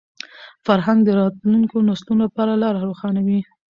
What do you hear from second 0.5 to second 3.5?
فرهنګ د راتلونکو نسلونو لپاره لاره روښانوي.